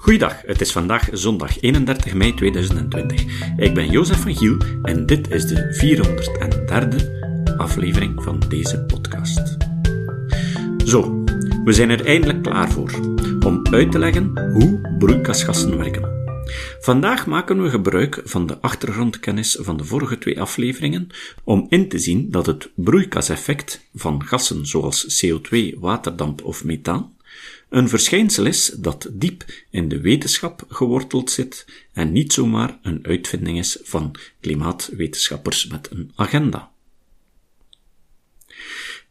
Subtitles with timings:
[0.00, 3.24] Goeiedag, het is vandaag zondag 31 mei 2020.
[3.56, 9.56] Ik ben Jozef van Giel en dit is de 403e aflevering van deze podcast.
[10.84, 11.24] Zo,
[11.64, 12.90] we zijn er eindelijk klaar voor
[13.46, 16.16] om uit te leggen hoe broeikasgassen werken.
[16.80, 21.08] Vandaag maken we gebruik van de achtergrondkennis van de vorige twee afleveringen
[21.44, 27.16] om in te zien dat het broeikaseffect van gassen zoals CO2, waterdamp of methaan
[27.68, 33.58] een verschijnsel is dat diep in de wetenschap geworteld zit en niet zomaar een uitvinding
[33.58, 36.70] is van klimaatwetenschappers met een agenda.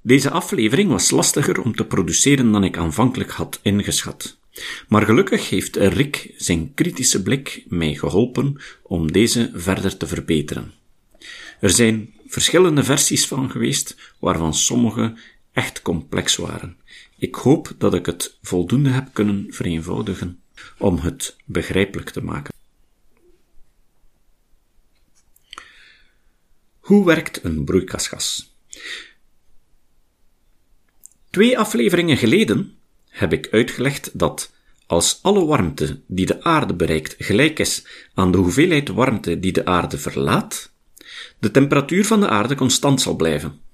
[0.02, 4.38] Deze aflevering was lastiger om te produceren dan ik aanvankelijk had ingeschat.
[4.88, 10.74] Maar gelukkig heeft Rick zijn kritische blik mij geholpen om deze verder te verbeteren.
[11.60, 15.18] Er zijn verschillende versies van geweest, waarvan sommige
[15.54, 16.78] echt complex waren.
[17.20, 20.42] Ik hoop dat ik het voldoende heb kunnen vereenvoudigen
[20.78, 22.54] om het begrijpelijk te maken.
[26.80, 28.56] Hoe werkt een broeikasgas?
[31.30, 34.54] Twee afleveringen geleden heb ik uitgelegd dat
[34.86, 39.66] als alle warmte die de aarde bereikt gelijk is aan de hoeveelheid warmte die de
[39.66, 40.72] aarde verlaat,
[41.40, 43.67] de temperatuur van de aarde constant zal blijven.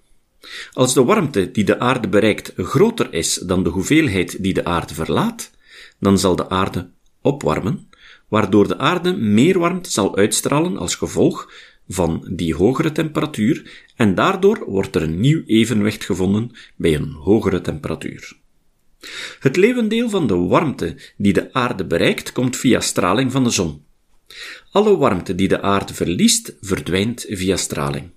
[0.73, 4.93] Als de warmte die de aarde bereikt groter is dan de hoeveelheid die de aarde
[4.93, 5.51] verlaat,
[5.99, 6.89] dan zal de aarde
[7.21, 7.89] opwarmen,
[8.27, 11.51] waardoor de aarde meer warmte zal uitstralen als gevolg
[11.87, 17.61] van die hogere temperatuur en daardoor wordt er een nieuw evenwicht gevonden bij een hogere
[17.61, 18.41] temperatuur.
[19.39, 23.85] Het levendeel van de warmte die de aarde bereikt komt via straling van de zon.
[24.71, 28.11] Alle warmte die de aarde verliest verdwijnt via straling.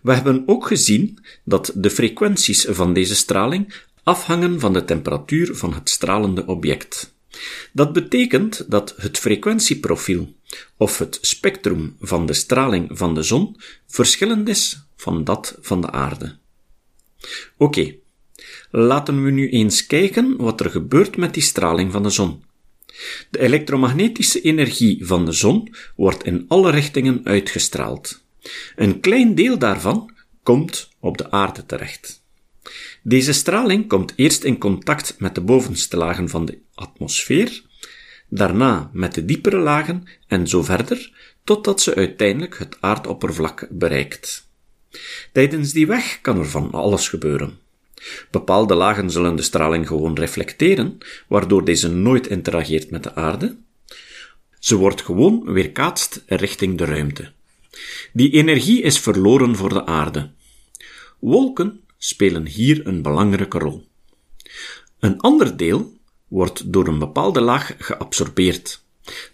[0.00, 5.74] We hebben ook gezien dat de frequenties van deze straling afhangen van de temperatuur van
[5.74, 7.14] het stralende object.
[7.72, 10.34] Dat betekent dat het frequentieprofiel
[10.76, 13.56] of het spectrum van de straling van de zon
[13.86, 16.36] verschillend is van dat van de aarde.
[17.56, 17.94] Oké,
[18.70, 22.44] laten we nu eens kijken wat er gebeurt met die straling van de zon.
[23.30, 28.23] De elektromagnetische energie van de zon wordt in alle richtingen uitgestraald.
[28.76, 30.12] Een klein deel daarvan
[30.42, 32.22] komt op de aarde terecht.
[33.02, 37.62] Deze straling komt eerst in contact met de bovenste lagen van de atmosfeer,
[38.28, 41.12] daarna met de diepere lagen en zo verder,
[41.44, 44.48] totdat ze uiteindelijk het aardoppervlak bereikt.
[45.32, 47.58] Tijdens die weg kan er van alles gebeuren.
[48.30, 53.56] Bepaalde lagen zullen de straling gewoon reflecteren, waardoor deze nooit interageert met de aarde.
[54.58, 57.32] Ze wordt gewoon weerkaatst richting de ruimte.
[58.12, 60.30] Die energie is verloren voor de aarde.
[61.18, 63.86] Wolken spelen hier een belangrijke rol.
[64.98, 65.92] Een ander deel
[66.28, 68.84] wordt door een bepaalde laag geabsorbeerd.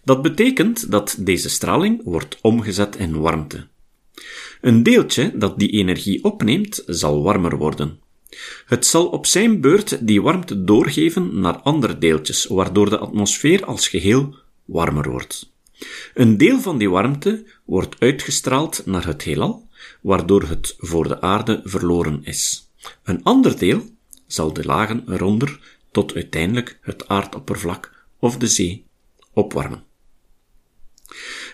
[0.04, 3.66] Dat betekent dat deze straling wordt omgezet in warmte.
[4.60, 8.00] Een deeltje dat die energie opneemt, zal warmer worden.
[8.66, 13.88] Het zal op zijn beurt die warmte doorgeven naar andere deeltjes, waardoor de atmosfeer als
[13.88, 14.34] geheel
[14.64, 15.52] warmer wordt.
[16.14, 19.68] Een deel van die warmte wordt uitgestraald naar het heelal,
[20.00, 22.70] waardoor het voor de aarde verloren is.
[23.02, 23.84] Een ander deel
[24.26, 28.84] zal de lagen eronder tot uiteindelijk het aardoppervlak of de zee
[29.32, 29.84] opwarmen.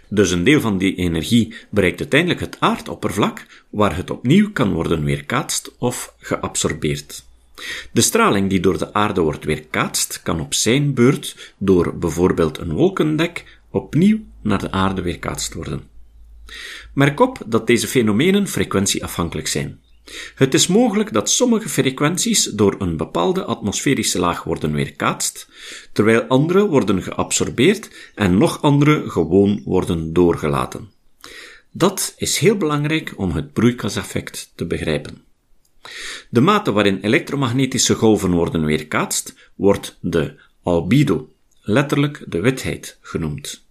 [0.09, 5.05] Dus een deel van die energie bereikt uiteindelijk het aardoppervlak, waar het opnieuw kan worden
[5.05, 7.25] weerkaatst of geabsorbeerd.
[7.93, 12.73] De straling die door de aarde wordt weerkaatst, kan op zijn beurt door bijvoorbeeld een
[12.73, 15.83] wolkendek opnieuw naar de aarde weerkaatst worden.
[16.95, 19.81] Merk op dat deze fenomenen frequentieafhankelijk zijn.
[20.35, 25.49] Het is mogelijk dat sommige frequenties door een bepaalde atmosferische laag worden weerkaatst,
[25.93, 30.91] terwijl andere worden geabsorbeerd en nog andere gewoon worden doorgelaten.
[31.71, 35.25] Dat is heel belangrijk om het broeikaseffect te begrijpen.
[36.31, 43.66] De mate waarin elektromagnetische golven worden weerkaatst wordt de albedo, letterlijk de witheid, genoemd.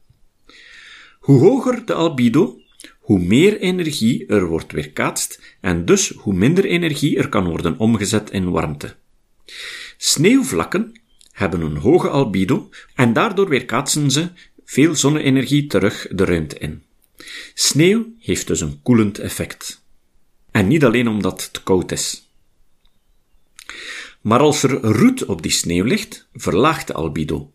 [1.26, 2.62] Hoe hoger de albedo,
[3.00, 8.32] hoe meer energie er wordt weerkaatst en dus hoe minder energie er kan worden omgezet
[8.32, 8.96] in warmte.
[9.98, 11.02] Sneeuwvlakken
[11.32, 14.30] hebben een hoge albedo en daardoor weerkaatsen ze
[14.66, 16.84] veel zonne-energie terug de ruimte in.
[17.54, 19.84] Sneeuw heeft dus een koelend effect.
[20.52, 22.30] En niet alleen omdat het koud is.
[24.22, 27.52] Maar als er roet op die sneeuw ligt, verlaagt de albedo.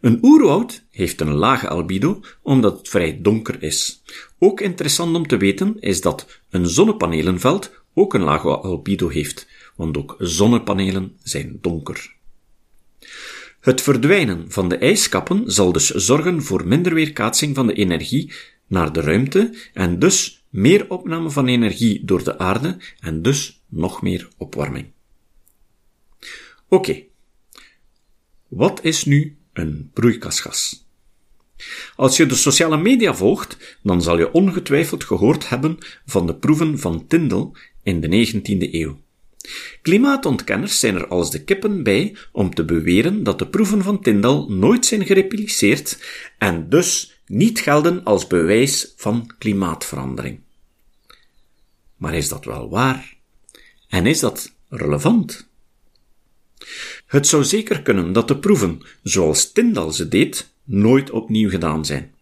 [0.00, 4.02] Een oerwoud heeft een lage albedo omdat het vrij donker is.
[4.38, 9.96] Ook interessant om te weten is dat een zonnepanelenveld ook een lage albedo heeft, want
[9.96, 12.14] ook zonnepanelen zijn donker.
[13.60, 18.32] Het verdwijnen van de ijskappen zal dus zorgen voor minder weerkaatsing van de energie
[18.66, 24.02] naar de ruimte en dus meer opname van energie door de aarde en dus nog
[24.02, 24.86] meer opwarming.
[26.68, 27.02] Oké.
[28.48, 30.85] Wat is nu een broeikasgas?
[31.96, 36.78] Als je de sociale media volgt, dan zal je ongetwijfeld gehoord hebben van de proeven
[36.78, 37.50] van Tyndall
[37.82, 39.00] in de 19e eeuw.
[39.82, 44.44] Klimaatontkenners zijn er als de kippen bij om te beweren dat de proeven van Tyndall
[44.48, 45.98] nooit zijn gerepliceerd
[46.38, 50.40] en dus niet gelden als bewijs van klimaatverandering.
[51.96, 53.16] Maar is dat wel waar?
[53.88, 55.48] En is dat relevant?
[57.06, 62.14] Het zou zeker kunnen dat de proeven, zoals Tyndall ze deed, nooit opnieuw gedaan zijn.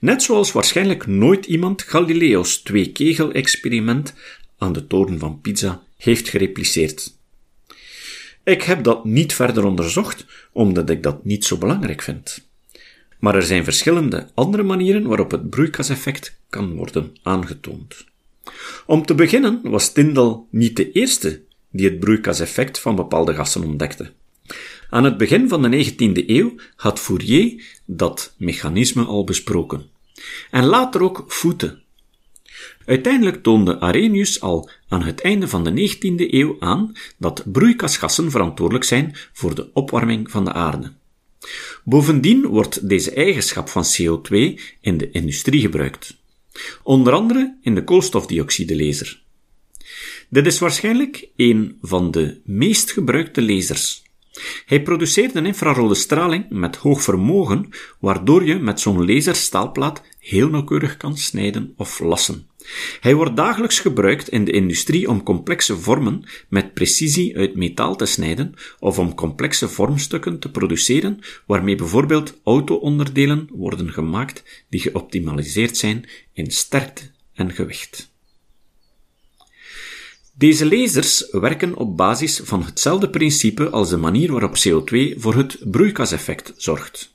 [0.00, 4.14] Net zoals waarschijnlijk nooit iemand Galileo's twee-kegel-experiment
[4.58, 7.18] aan de toren van Pisa heeft gerepliceerd.
[8.44, 12.48] Ik heb dat niet verder onderzocht, omdat ik dat niet zo belangrijk vind.
[13.18, 18.04] Maar er zijn verschillende andere manieren waarop het broeikaseffect kan worden aangetoond.
[18.86, 24.12] Om te beginnen was Tyndall niet de eerste die het broeikaseffect van bepaalde gassen ontdekte.
[24.90, 29.86] Aan het begin van de 19e eeuw had Fourier dat mechanisme al besproken.
[30.50, 31.78] En later ook Voete.
[32.84, 38.84] Uiteindelijk toonde Arrhenius al aan het einde van de 19e eeuw aan dat broeikasgassen verantwoordelijk
[38.84, 40.92] zijn voor de opwarming van de aarde.
[41.84, 46.16] Bovendien wordt deze eigenschap van CO2 in de industrie gebruikt.
[46.82, 49.22] Onder andere in de koolstofdioxide-laser.
[50.28, 54.02] Dit is waarschijnlijk een van de meest gebruikte lasers.
[54.66, 57.68] Hij produceerde infrarode straling met hoog vermogen,
[57.98, 62.48] waardoor je met zo'n laserstaalplaat heel nauwkeurig kan snijden of lassen.
[63.00, 68.06] Hij wordt dagelijks gebruikt in de industrie om complexe vormen met precisie uit metaal te
[68.06, 76.08] snijden of om complexe vormstukken te produceren waarmee bijvoorbeeld auto-onderdelen worden gemaakt die geoptimaliseerd zijn
[76.32, 77.02] in sterkte
[77.34, 78.09] en gewicht.
[80.40, 85.58] Deze lasers werken op basis van hetzelfde principe als de manier waarop CO2 voor het
[85.70, 87.14] broeikaseffect zorgt.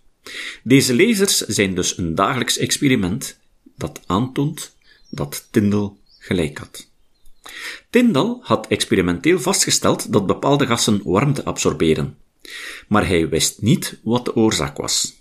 [0.63, 3.37] Deze lasers zijn dus een dagelijks experiment
[3.77, 4.75] dat aantoont
[5.09, 6.87] dat Tyndall gelijk had.
[7.89, 12.17] Tyndall had experimenteel vastgesteld dat bepaalde gassen warmte absorberen,
[12.87, 15.13] maar hij wist niet wat de oorzaak was.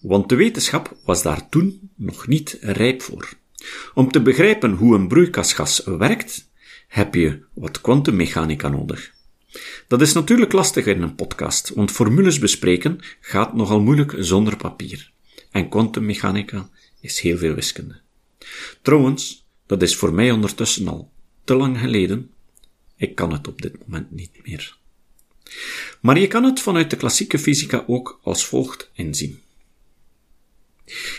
[0.00, 3.32] Want de wetenschap was daar toen nog niet rijp voor.
[3.94, 6.47] Om te begrijpen hoe een broeikasgas werkt,
[6.88, 9.12] heb je wat kwantummechanica nodig.
[9.88, 15.10] Dat is natuurlijk lastig in een podcast, want formules bespreken gaat nogal moeilijk zonder papier.
[15.50, 16.70] En kwantummechanica
[17.00, 18.00] is heel veel wiskunde.
[18.82, 21.10] Trouwens, dat is voor mij ondertussen al
[21.44, 22.30] te lang geleden.
[22.96, 24.76] Ik kan het op dit moment niet meer.
[26.00, 29.40] Maar je kan het vanuit de klassieke fysica ook als volgt inzien.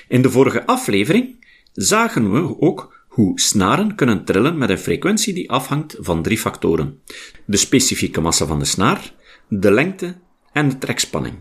[0.07, 5.51] In de vorige aflevering zagen we ook hoe snaren kunnen trillen met een frequentie die
[5.51, 6.99] afhangt van drie factoren.
[7.45, 9.13] De specifieke massa van de snaar,
[9.47, 10.15] de lengte
[10.51, 11.35] en de trekspanning.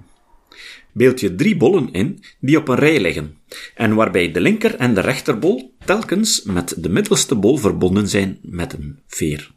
[0.93, 3.37] Beeld je drie bollen in die op een rij liggen
[3.75, 8.73] en waarbij de linker en de rechterbol telkens met de middelste bol verbonden zijn met
[8.73, 9.50] een veer.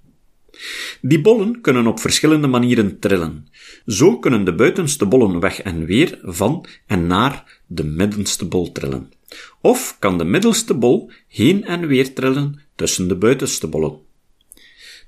[1.02, 3.48] Die bollen kunnen op verschillende manieren trillen.
[3.86, 9.12] Zo kunnen de buitenste bollen weg en weer van en naar de middenste bol trillen.
[9.62, 14.00] Of kan de middelste bol heen en weer trillen tussen de buitenste bollen.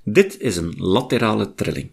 [0.02, 1.90] Dit is een laterale trilling.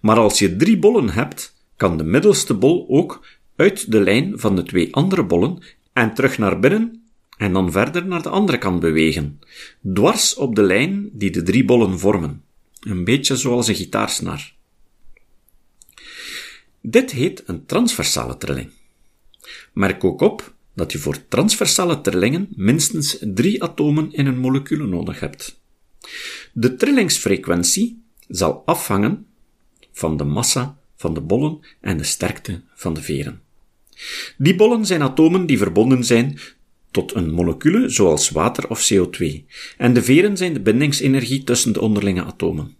[0.00, 4.56] Maar als je drie bollen hebt, kan de middelste bol ook uit de lijn van
[4.56, 7.04] de twee andere bollen en terug naar binnen
[7.36, 9.40] en dan verder naar de andere kant bewegen,
[9.94, 12.42] dwars op de lijn die de drie bollen vormen.
[12.80, 14.54] Een beetje zoals een gitaarsnaar.
[16.80, 18.70] Dit heet een transversale trilling.
[19.72, 25.20] Merk ook op dat je voor transversale trillingen minstens drie atomen in een molecuul nodig
[25.20, 25.60] hebt.
[26.52, 29.26] De trillingsfrequentie zal afhangen
[29.92, 33.42] van de massa van de bollen en de sterkte van de veren.
[34.38, 36.38] Die bollen zijn atomen die verbonden zijn
[36.90, 39.44] tot een molecule zoals water of CO2,
[39.76, 42.76] en de veren zijn de bindingsenergie tussen de onderlinge atomen.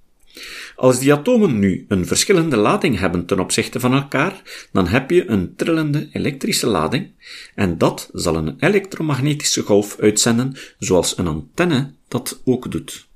[0.77, 5.29] Als die atomen nu een verschillende lading hebben ten opzichte van elkaar, dan heb je
[5.29, 7.11] een trillende elektrische lading,
[7.55, 13.07] en dat zal een elektromagnetische golf uitzenden, zoals een antenne dat ook doet.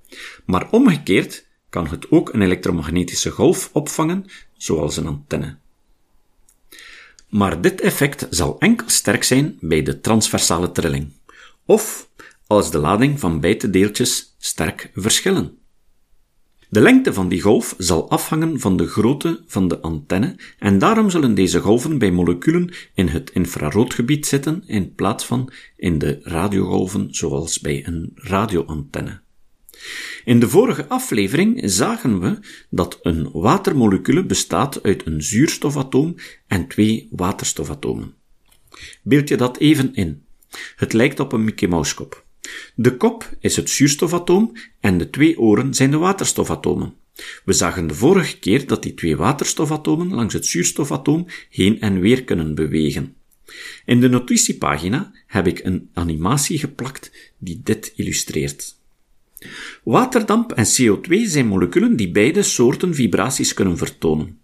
[0.44, 4.24] Maar omgekeerd kan het ook een elektromagnetische golf opvangen,
[4.56, 5.56] zoals een antenne.
[7.28, 11.12] Maar dit effect zal enkel sterk zijn bij de transversale trilling,
[11.64, 12.08] of
[12.46, 15.57] als de lading van beide deeltjes sterk verschillen.
[16.70, 21.10] De lengte van die golf zal afhangen van de grootte van de antenne en daarom
[21.10, 27.08] zullen deze golven bij moleculen in het infraroodgebied zitten in plaats van in de radiogolven
[27.10, 29.20] zoals bij een radioantenne.
[30.24, 32.38] In de vorige aflevering zagen we
[32.70, 36.14] dat een watermolecule bestaat uit een zuurstofatoom
[36.46, 38.14] en twee waterstofatomen.
[39.02, 40.22] Beeld je dat even in.
[40.76, 42.26] Het lijkt op een Mickey Mouse kop.
[42.74, 46.94] De kop is het zuurstofatoom en de twee oren zijn de waterstofatomen.
[47.44, 52.24] We zagen de vorige keer dat die twee waterstofatomen langs het zuurstofatoom heen en weer
[52.24, 53.14] kunnen bewegen.
[53.84, 58.76] In de notitiepagina heb ik een animatie geplakt die dit illustreert.
[59.84, 64.40] Waterdamp en CO2 zijn moleculen die beide soorten vibraties kunnen vertonen.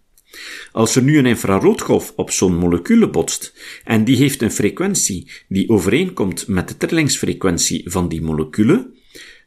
[0.71, 5.69] Als er nu een infraroodgolf op zo'n molecule botst en die heeft een frequentie die
[5.69, 8.89] overeenkomt met de trillingsfrequentie van die molecule,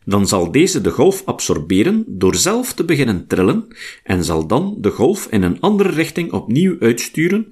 [0.05, 3.67] dan zal deze de golf absorberen door zelf te beginnen trillen
[4.05, 7.51] en zal dan de golf in een andere richting opnieuw uitsturen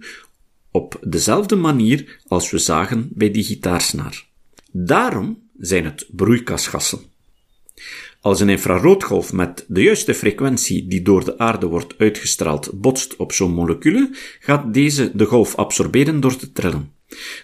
[0.71, 4.27] op dezelfde manier als we zagen bij die gitaarsnaar.
[4.73, 7.16] Daarom zijn het broeikasgassen.
[8.27, 13.33] Als een infraroodgolf met de juiste frequentie die door de aarde wordt uitgestraald botst op
[13.33, 16.93] zo'n molecule, gaat deze de golf absorberen door te trillen.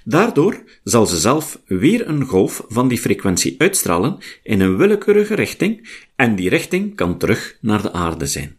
[0.05, 5.89] Daardoor zal ze zelf weer een golf van die frequentie uitstralen in een willekeurige richting
[6.17, 8.57] en die richting kan terug naar de aarde zijn.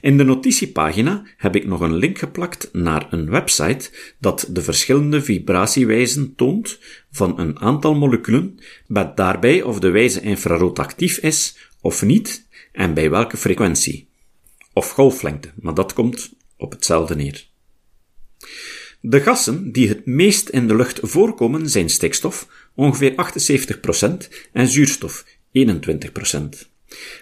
[0.00, 5.22] In de notitiepagina heb ik nog een link geplakt naar een website dat de verschillende
[5.22, 6.78] vibratiewijzen toont
[7.10, 12.94] van een aantal moleculen, met daarbij of de wijze infrarood actief is of niet en
[12.94, 14.08] bij welke frequentie.
[14.72, 17.48] Of golflengte, maar dat komt op hetzelfde neer.
[19.00, 25.24] De gassen die het meest in de lucht voorkomen zijn stikstof, ongeveer 78%, en zuurstof,
[25.52, 26.69] 21%.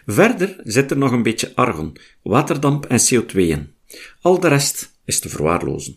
[0.06, 3.72] Verder zit er nog een beetje argon, waterdamp en CO2 in.
[4.20, 5.96] Al de rest is te verwaarlozen.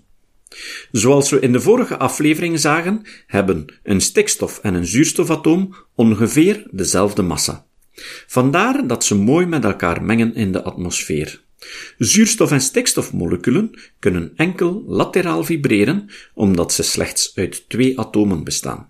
[0.91, 7.21] Zoals we in de vorige aflevering zagen, hebben een stikstof en een zuurstofatoom ongeveer dezelfde
[7.21, 7.65] massa.
[8.27, 11.41] Vandaar dat ze mooi met elkaar mengen in de atmosfeer.
[11.97, 18.89] Zuurstof- en stikstofmoleculen kunnen enkel lateraal vibreren, omdat ze slechts uit twee atomen bestaan.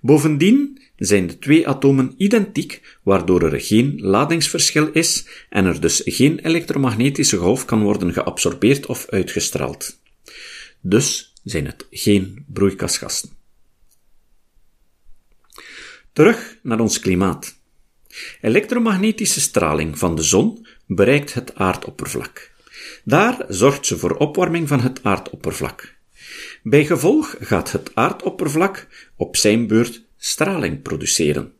[0.00, 6.38] Bovendien zijn de twee atomen identiek, waardoor er geen ladingsverschil is en er dus geen
[6.38, 10.00] elektromagnetische golf kan worden geabsorbeerd of uitgestraald.
[10.80, 13.30] Dus zijn het geen broeikasgassen.
[16.12, 17.58] Terug naar ons klimaat.
[18.40, 22.50] Elektromagnetische straling van de zon bereikt het aardoppervlak.
[23.04, 25.94] Daar zorgt ze voor opwarming van het aardoppervlak.
[26.62, 31.52] Bij gevolg gaat het aardoppervlak op zijn beurt straling produceren.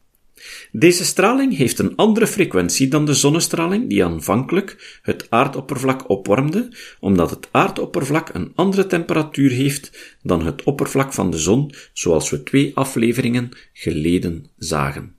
[0.73, 7.31] Deze straling heeft een andere frequentie dan de zonnestraling die aanvankelijk het aardoppervlak opwarmde, omdat
[7.31, 12.73] het aardoppervlak een andere temperatuur heeft dan het oppervlak van de zon, zoals we twee
[12.75, 15.15] afleveringen geleden zagen.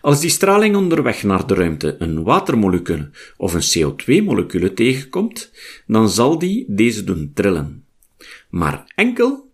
[0.00, 5.50] Als die straling onderweg naar de ruimte een watermolecule of een CO2-molecule tegenkomt,
[5.86, 7.84] dan zal die deze doen trillen.
[8.50, 9.47] Maar enkel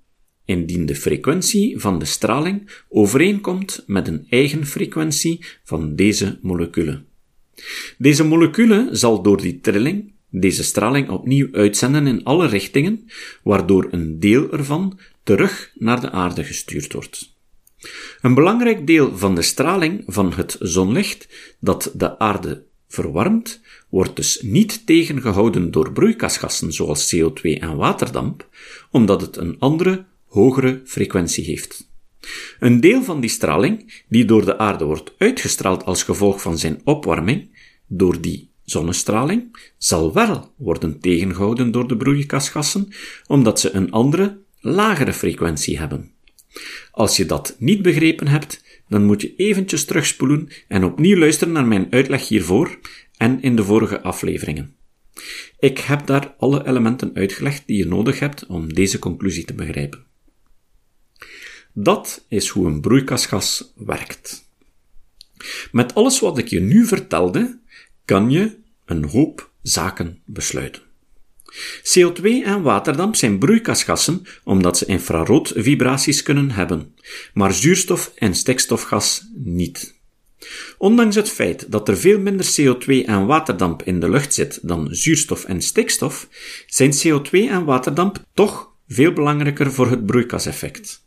[0.44, 7.02] indien de frequentie van de straling overeenkomt met een eigen frequentie van deze molecule.
[7.98, 13.04] Deze molecule zal door die trilling deze straling opnieuw uitzenden in alle richtingen,
[13.42, 17.32] waardoor een deel ervan terug naar de aarde gestuurd wordt.
[18.20, 21.28] Een belangrijk deel van de straling van het zonlicht
[21.60, 28.48] dat de aarde verwarmt, wordt dus niet tegengehouden door broeikasgassen zoals CO2 en waterdamp,
[28.90, 31.92] omdat het een andere hogere frequentie heeft.
[32.58, 36.80] Een deel van die straling, die door de aarde wordt uitgestraald als gevolg van zijn
[36.84, 42.88] opwarming, door die zonnestraling, zal wel worden tegengehouden door de broeikasgassen,
[43.26, 46.12] omdat ze een andere, lagere frequentie hebben.
[46.90, 51.66] Als je dat niet begrepen hebt, dan moet je eventjes terugspoelen en opnieuw luisteren naar
[51.66, 52.78] mijn uitleg hiervoor
[53.16, 54.74] en in de vorige afleveringen.
[55.58, 60.12] Ik heb daar alle elementen uitgelegd die je nodig hebt om deze conclusie te begrijpen.
[61.76, 64.48] Dat is hoe een broeikasgas werkt.
[65.72, 67.58] Met alles wat ik je nu vertelde,
[68.04, 70.82] kan je een hoop zaken besluiten.
[71.82, 76.94] CO2 en waterdamp zijn broeikasgassen omdat ze infraroodvibraties kunnen hebben,
[77.32, 79.94] maar zuurstof en stikstofgas niet.
[80.78, 84.88] Ondanks het feit dat er veel minder CO2 en waterdamp in de lucht zit dan
[84.90, 86.28] zuurstof en stikstof,
[86.66, 91.03] zijn CO2 en waterdamp toch veel belangrijker voor het broeikaseffect.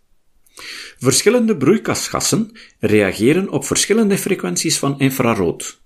[1.00, 5.82] Verschillende broeikasgassen reageren op verschillende frequenties van infrarood.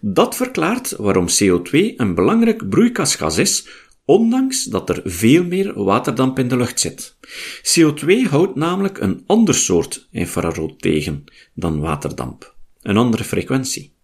[0.00, 3.66] Dat verklaart waarom CO2 een belangrijk broeikasgas is,
[4.04, 7.16] ondanks dat er veel meer waterdamp in de lucht zit.
[7.62, 11.24] CO2 houdt namelijk een ander soort infrarood tegen
[11.54, 13.98] dan waterdamp, een andere frequentie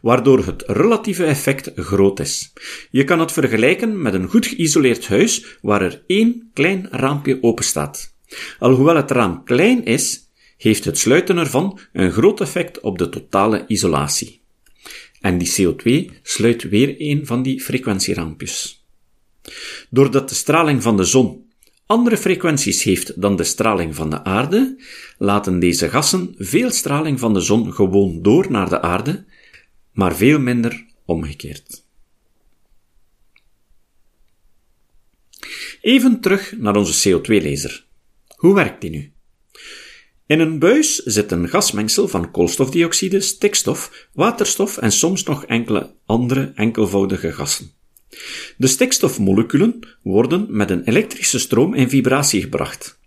[0.00, 2.52] waardoor het relatieve effect groot is.
[2.90, 7.64] Je kan het vergelijken met een goed geïsoleerd huis waar er één klein raampje open
[7.64, 8.11] staat.
[8.58, 13.64] Alhoewel het raam klein is, heeft het sluiten ervan een groot effect op de totale
[13.66, 14.40] isolatie.
[15.20, 18.84] En die CO2 sluit weer een van die frequentieraampjes.
[19.90, 21.50] Doordat de straling van de zon
[21.86, 24.76] andere frequenties heeft dan de straling van de aarde,
[25.18, 29.24] laten deze gassen veel straling van de zon gewoon door naar de aarde
[29.92, 31.84] maar veel minder omgekeerd.
[35.80, 37.84] Even terug naar onze CO2-laser.
[38.42, 39.12] Hoe werkt die nu?
[40.26, 46.52] In een buis zit een gasmengsel van koolstofdioxide, stikstof, waterstof en soms nog enkele andere
[46.54, 47.70] enkelvoudige gassen.
[48.56, 53.00] De stikstofmoleculen worden met een elektrische stroom in vibratie gebracht.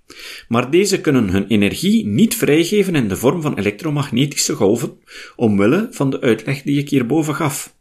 [0.48, 4.98] Maar deze kunnen hun energie niet vrijgeven in de vorm van elektromagnetische golven,
[5.36, 7.75] omwille van de uitleg die ik hierboven gaf.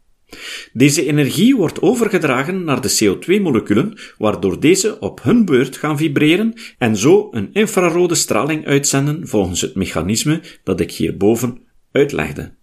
[0.73, 6.97] Deze energie wordt overgedragen naar de CO2-moleculen, waardoor deze op hun beurt gaan vibreren en
[6.97, 12.53] zo een infrarode straling uitzenden volgens het mechanisme dat ik hierboven uitlegde.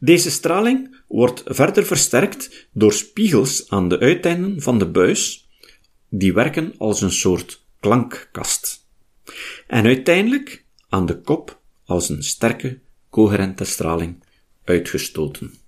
[0.00, 5.48] Deze straling wordt verder versterkt door spiegels aan de uiteinden van de buis,
[6.08, 8.82] die werken als een soort klankkast
[9.66, 12.80] en uiteindelijk aan de kop als een sterke,
[13.10, 14.24] coherente straling
[14.64, 15.61] uitgestoten.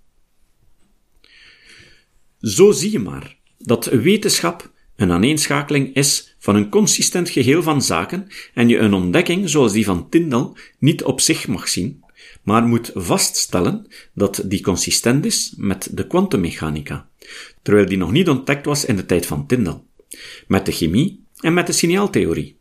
[2.44, 8.26] Zo zie je maar dat wetenschap een aaneenschakeling is van een consistent geheel van zaken
[8.54, 12.04] en je een ontdekking zoals die van Tyndall niet op zich mag zien,
[12.42, 17.08] maar moet vaststellen dat die consistent is met de kwantummechanica,
[17.62, 19.80] terwijl die nog niet ontdekt was in de tijd van Tyndall,
[20.46, 22.58] met de chemie en met de signaaltheorie.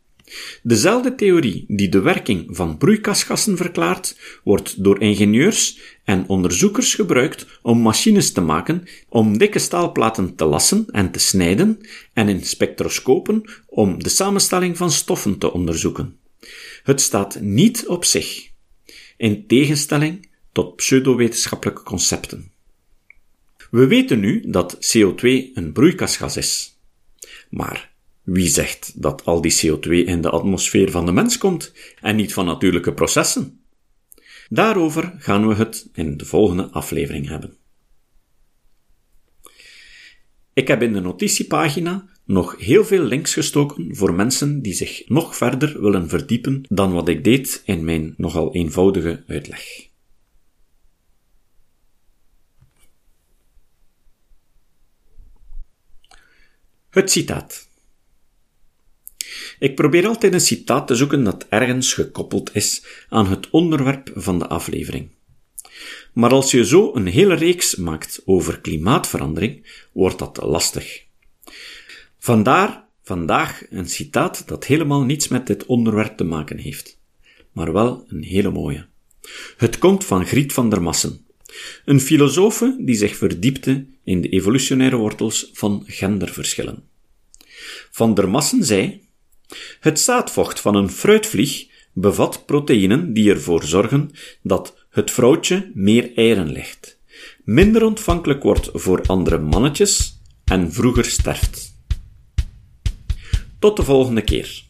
[0.62, 7.78] Dezelfde theorie die de werking van broeikasgassen verklaart, wordt door ingenieurs en onderzoekers gebruikt om
[7.78, 11.78] machines te maken om dikke staalplaten te lassen en te snijden
[12.12, 16.16] en in spectroscopen om de samenstelling van stoffen te onderzoeken.
[16.82, 18.50] Het staat niet op zich,
[19.16, 22.52] in tegenstelling tot pseudowetenschappelijke concepten.
[23.70, 26.78] We weten nu dat CO2 een broeikasgas is.
[27.50, 27.93] Maar
[28.24, 32.32] wie zegt dat al die CO2 in de atmosfeer van de mens komt en niet
[32.32, 33.64] van natuurlijke processen?
[34.48, 37.56] Daarover gaan we het in de volgende aflevering hebben.
[40.52, 45.36] Ik heb in de notitiepagina nog heel veel links gestoken voor mensen die zich nog
[45.36, 49.88] verder willen verdiepen dan wat ik deed in mijn nogal eenvoudige uitleg.
[56.90, 57.68] Het citaat.
[59.58, 64.38] Ik probeer altijd een citaat te zoeken dat ergens gekoppeld is aan het onderwerp van
[64.38, 65.10] de aflevering.
[66.12, 71.04] Maar als je zo een hele reeks maakt over klimaatverandering, wordt dat lastig.
[72.18, 76.98] Vandaar vandaag een citaat dat helemaal niets met dit onderwerp te maken heeft,
[77.52, 78.86] maar wel een hele mooie.
[79.56, 81.26] Het komt van Griet van der Massen,
[81.84, 86.82] een filosofe die zich verdiepte in de evolutionaire wortels van genderverschillen.
[87.90, 89.03] Van der Massen zei
[89.80, 94.10] het zaadvocht van een fruitvlieg bevat proteïnen die ervoor zorgen
[94.42, 96.98] dat het vrouwtje meer eieren legt,
[97.44, 101.72] minder ontvankelijk wordt voor andere mannetjes en vroeger sterft.
[103.58, 104.64] Tot de volgende keer.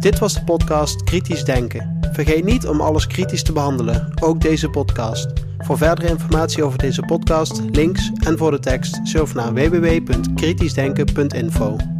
[0.00, 1.98] Dit was de podcast Kritisch Denken.
[2.12, 5.26] Vergeet niet om alles kritisch te behandelen, ook deze podcast.
[5.58, 11.99] Voor verdere informatie over deze podcast, links en voor de tekst, surf naar www.kritischdenken.info.